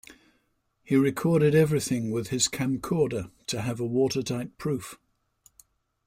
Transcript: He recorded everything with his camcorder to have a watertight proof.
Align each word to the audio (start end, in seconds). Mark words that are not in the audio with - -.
He 0.81 0.95
recorded 0.95 1.53
everything 1.53 2.09
with 2.09 2.29
his 2.29 2.47
camcorder 2.47 3.29
to 3.45 3.61
have 3.61 3.79
a 3.79 3.85
watertight 3.85 4.57
proof. 4.57 4.97